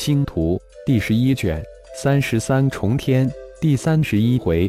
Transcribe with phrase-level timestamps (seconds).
[0.00, 1.62] 星图第十一卷
[1.94, 4.66] 三十三重天第三十一回，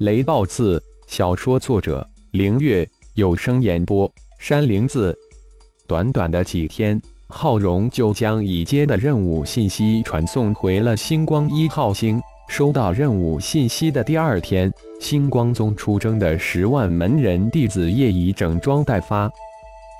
[0.00, 5.16] 雷暴字小说作者凌月有声演播山灵子。
[5.86, 12.20] 短短的几天，浩荣就将已接的任务信息传送回了星光一号星。
[12.50, 14.70] 收到任务信息的第二天，
[15.00, 19.32] 星光宗出征的十万门人弟子业已整装待发。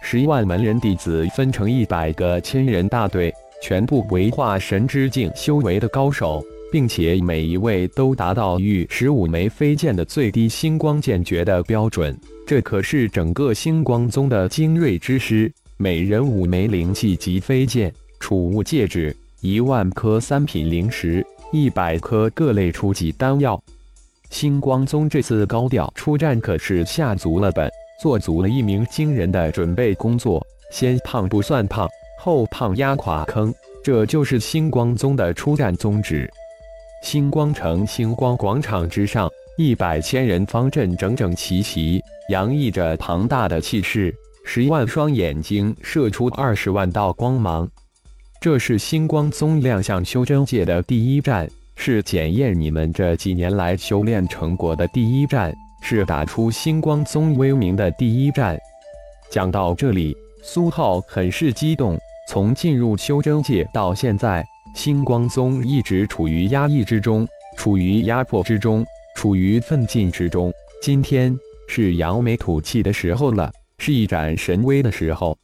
[0.03, 3.33] 十万门人弟子分成一百个千人大队。
[3.63, 6.43] 全部为化神之境修为的高手，
[6.73, 12.19] 并且每一位都达到御十五枚飞剑的最低星光剑诀的标准。
[12.47, 23.63] 这可是整个星光宗的精锐之师，每人五枚灵气级飞剑、储物戒指、一万颗三品灵石、一百颗各类初级丹药。
[24.31, 30.45] 星光宗这次高调出战，可是下足了本，做足了一名惊人的准备工作。
[30.73, 31.89] 先胖不算胖。
[32.23, 33.53] 后胖压垮坑，
[33.83, 36.31] 这就是星光宗的出战宗旨。
[37.03, 44.15] 星光城星光广场之上，一百千人方阵整整齐齐，洋溢着庞大的气势。
[44.45, 47.67] 十万双眼睛射出二十万道光芒。
[48.39, 58.59] 这是星光宗亮相修真界的第一战，是检验你们这几年来修炼成果的第一战，是打出星光宗威名的第一战。
[59.31, 61.99] 讲到这里，苏浩很是激动。
[62.31, 70.53] 从进入修真界到现在，星光宗一直处于压抑之中，处于压迫之中，处于奋进之中。
[70.81, 75.37] 今天是扬眉吐气的时候了，是一展神威的时候。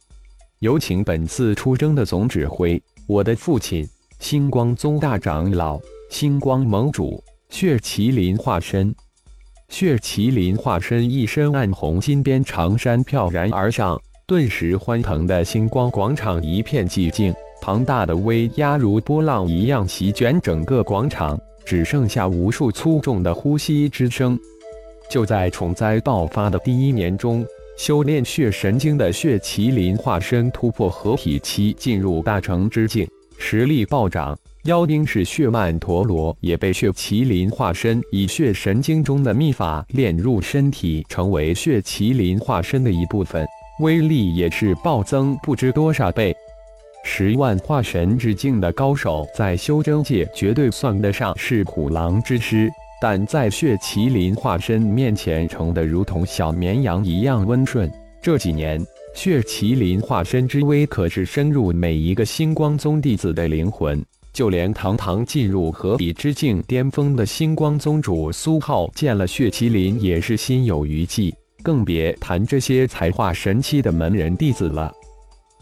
[0.59, 3.85] 有请本次出征的总指挥，我的父亲，
[4.21, 5.77] 星光宗大长老，
[6.09, 8.95] 星光盟主，血麒麟化身。
[9.67, 14.01] 血麒麟化身一身暗红金边长衫飘然而上。
[14.27, 24.37] 顿时，欢腾的星光广场一片寂静，庞大的威压如波浪一样席卷整个广场，只剩下无数粗重的呼吸之声。
[25.09, 27.45] 就在虫灾爆发的第一年中，
[27.77, 34.37] 修炼血神经的血麒麟化身突破合体期，进入大成之境，实力暴涨。
[34.65, 43.47] 妖兵是血曼陀罗也被血麒麟化身以血神经中的秘法炼入身体，成为血麒麟化身的一部分。
[43.79, 46.35] 威力也是暴增不知多少倍，
[47.03, 52.67] 十万化神之境的高手在修真界绝对算得上是虎狼之师，
[52.99, 57.91] 但在血麒麟化身面前，成的如同小绵羊一样温顺。
[58.19, 58.83] 这几年，
[59.13, 71.31] 血麒麟化身之威可是深入每一个星光宗弟子的灵魂，就连堂堂进入合体之境巅峰的星光宗主苏浩见了血麒麟，也是心有余悸。
[71.67, 74.89] 更别谈这些才华神奇的门人弟子了。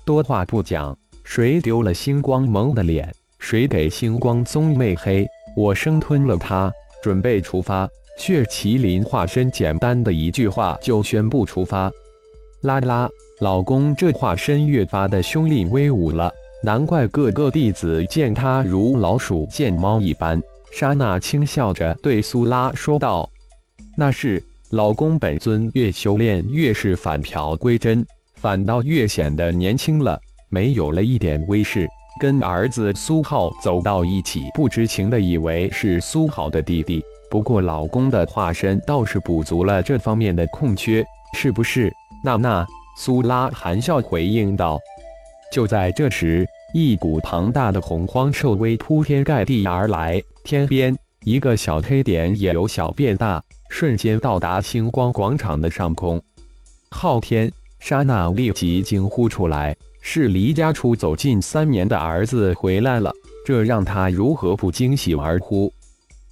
[0.05, 5.25] 多话不讲，谁丢了星光盟的脸，谁给星光宗媚黑，
[5.57, 6.71] 我生吞了他，
[7.01, 7.89] 准备出发。
[8.19, 11.91] 血麒麟化身简单的一句话就宣布出发。
[12.61, 13.09] 啦啦，
[13.41, 16.31] 老公这化身越发的凶厉威武了，
[16.63, 20.39] 难怪各个弟子见他如老鼠见猫一般。
[20.72, 23.27] 莎娜轻笑着对苏拉说道
[23.97, 28.05] ：“那是。”老公，本尊越修炼越是返朴归真，
[28.35, 31.87] 反倒越显得年轻了，没有了一点威势。
[32.19, 37.03] 跟儿子苏浩走到一起，不知情的以为是苏浩的弟弟。
[37.29, 41.93] 不过老公的化身倒是补足了这方面的空缺，是不是？
[42.23, 42.65] 娜娜，
[42.97, 44.79] 苏拉含笑回应道。
[45.51, 53.43] 就在这时，一股庞大的洪荒兽威铺天盖地而来，天边一个小黑点也由小变大。
[53.69, 56.21] 瞬间到达星光广场的上空，
[56.91, 63.11] 昊天刹那立即惊呼出来：“是离家出走近三年的儿子回来了！”
[63.43, 65.73] 这让他如何不惊喜而呼？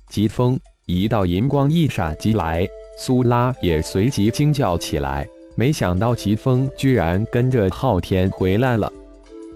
[0.10, 2.66] 疾风一道银光一闪即来，
[3.00, 5.28] 苏拉也随即惊叫起来。
[5.56, 8.92] 没想到疾风居然跟着昊天回来了！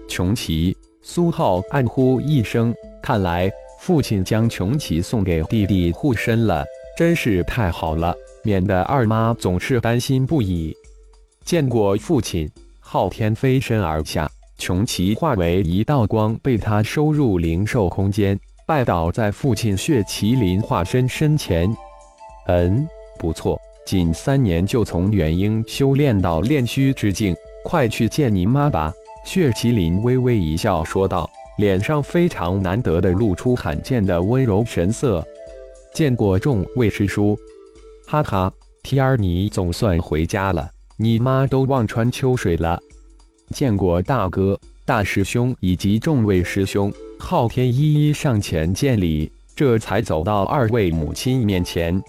[0.08, 6.64] 穷奇，苏浩暗呼一声：“看来父亲将穷奇送给弟弟护身了。”
[6.98, 10.76] 真是太好了，免得二妈总是担心不已。
[11.44, 14.28] 见过父亲，昊天飞身而下，
[14.58, 18.36] 穷奇化为一道光，被他收入灵兽空间，
[18.66, 21.72] 拜倒在父亲血麒麟化身身前。
[22.48, 22.84] 嗯，
[23.16, 27.32] 不错，仅三年就从元婴修炼到炼虚之境，
[27.64, 28.92] 快去见你妈吧。
[29.24, 35.26] 血麒麟微微一笑说道，脸上非常难得的露出罕见的温柔神色。
[35.92, 37.36] 见过众位师叔，
[38.06, 38.52] 哈哈，
[38.82, 42.78] 天儿你总算回家了，你妈都望穿秋水了。
[43.50, 52.00] 见过大哥，大师兄以及众位师兄，昊天一一上前见礼，这才走到二位母亲面前。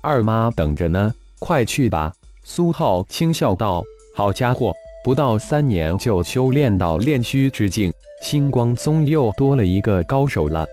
[0.00, 2.10] 二妈等着呢，快去吧。
[2.42, 3.84] 苏浩轻笑道
[4.16, 4.72] ：“好家伙，
[5.08, 7.90] 不到三年就修炼到炼虚之境，
[8.20, 10.66] 星光宗又多了一个高手了。”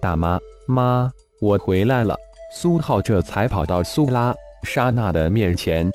[0.00, 2.16] 大妈，妈，我回来了。
[2.50, 5.92] 苏浩这才跑到苏拉、莎娜的面前。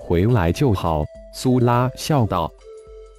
[0.00, 1.04] 回来就好。
[1.32, 2.50] 苏拉笑道：“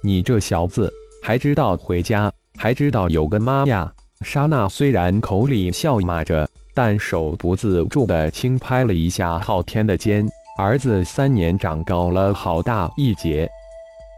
[0.04, 0.92] 你这小子
[1.22, 3.90] 还知道回家，还知道有个妈呀！”
[4.20, 10.28] 莎娜虽然口里笑骂着，但手不自主地轻拍了一下昊天的肩。
[10.58, 13.48] 儿子三年长高了好大一截，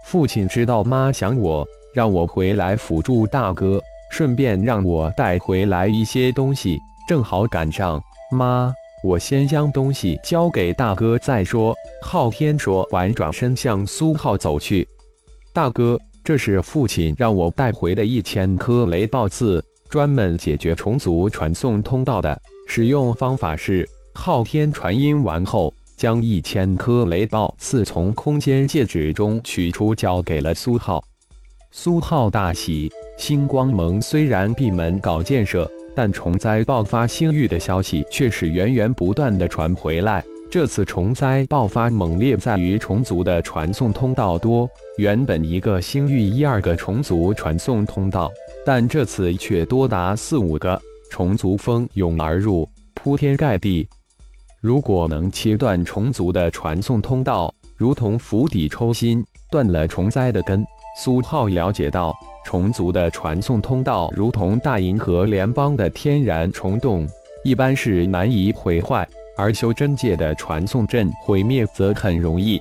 [0.04, 3.80] 父亲知道妈想我，让我回来辅助大哥，
[4.10, 8.02] 顺便让我带回来一些东西，正好赶上。
[8.32, 8.72] 妈，
[9.04, 11.74] 我先将东西交给大哥再说。
[12.02, 14.86] 昊天说完，转身向苏浩走去。
[15.52, 22.40] 大哥，这是父亲让我带回的一千颗雷暴刺，专门解决虫族传送通道的。
[22.66, 25.72] 使用方法是：昊天传音完后。
[26.00, 31.04] 将一千颗雷暴刺从空间戒指中取出，交给了苏浩。
[31.70, 32.90] 苏浩大喜。
[33.18, 40.24] 星光盟虽然闭门搞建设，但虫灾爆发星域的消息却是源源不断的传回来。
[40.50, 44.66] 这次虫灾爆发猛烈在于虫族的传送通道多，
[44.96, 48.32] 原本一个星域一二个虫族传送通道，
[48.64, 50.80] 但这次却多达四五个，
[51.10, 53.86] 虫族蜂拥而入，铺天盖地。
[54.60, 60.62] 如果能切断虫族的传送通道，如同釜底抽薪，断了虫灾的根。
[61.02, 62.14] 苏浩了解到，
[62.44, 67.08] 虫族的传送通道如同大银河联邦的天然虫洞，
[67.42, 69.02] 一般是难以毁坏；
[69.34, 72.60] 而修真界的传送阵毁灭则很容易。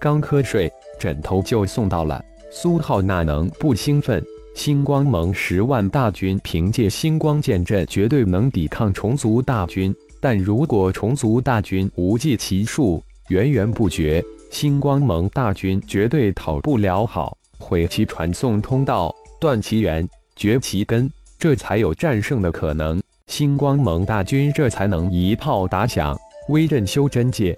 [0.00, 0.68] 刚瞌睡，
[0.98, 4.20] 枕头就送到了，苏浩哪能不兴奋？
[4.56, 9.94] 星光盟十万大军凭借星光剑阵，绝对能抵抗虫族大军。
[10.20, 20.06] 但如果虫族大军无计其数，源源不绝，星光盟大军绝对讨不了好，毁其传送通道，断其源，
[20.36, 23.00] 绝其根，这才有战胜的可能。
[23.28, 26.18] 星光盟大军这才能一炮打响，
[26.48, 27.56] 威震修真界。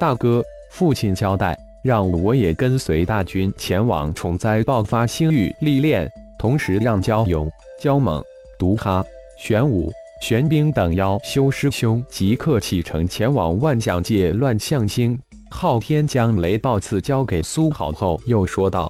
[0.00, 7.50] 大哥，父亲交代，让我也跟随大军前往虫灾爆发星域历练，同时让焦勇、
[7.80, 8.22] 焦猛、
[8.58, 9.04] 毒哈、
[9.36, 9.92] 玄武。
[10.22, 15.18] 玄冰等妖修师兄即刻启程前往万象界乱象星。
[15.50, 18.88] 昊天将雷暴刺交给苏浩后，又说道：“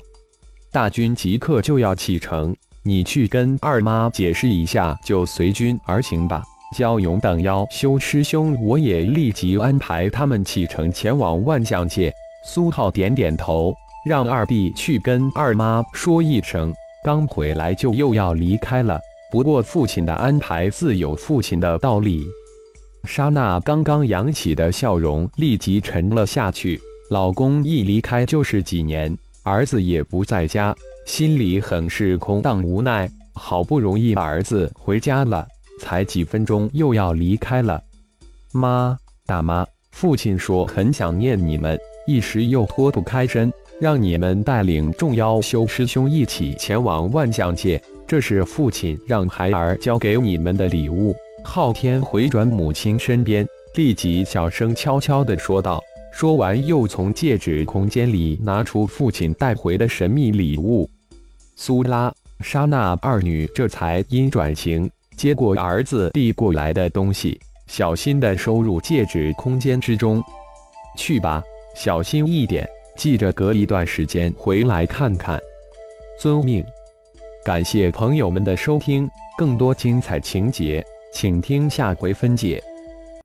[0.71, 6.43] 大军即刻就要启程，你去跟二妈解释一下，就随军而行吧。”
[6.77, 12.13] 焦勇等妖修师兄，我也立即安排他们启程前往万象界。
[12.45, 13.75] 苏浩点点头，
[14.07, 19.01] 让二弟去跟二妈说一声，刚回来就又要离开了。
[19.33, 22.29] 不过，父亲的安排自有父亲的道理。
[23.05, 26.79] 莎娜刚刚扬起的笑容立即沉了下去。
[27.09, 30.77] 老公一离开就是几年，儿子也不在家，
[31.07, 33.11] 心里很是空荡无奈。
[33.33, 35.49] 好不容易儿子回家了，
[35.81, 37.83] 才几分钟又要离开了。
[38.53, 38.95] 妈，
[39.25, 43.51] 大妈，父亲说很想念你们，一时又脱不开身，
[43.81, 47.83] 让你们带领众妖修师兄一起前往万象界。
[48.13, 51.17] 这是父亲让孩儿交给你们的礼物。
[51.43, 55.83] 昊天回转母亲身边，立即小声悄悄地说道。
[56.13, 60.87] 说完，又从戒指空间里拿出父亲带回的神秘礼物。
[61.57, 70.23] 苏拉、莎娜二女这才因转型，接过儿子递过来的东西，小心地收入戒指空间之中。
[70.99, 71.43] 去吧，
[71.75, 75.41] 小心一点，记着隔一段时间回来看看。
[76.21, 76.63] 遵命。
[77.45, 82.63] 感谢朋友们的收听，更多精彩情节，请听下回分解。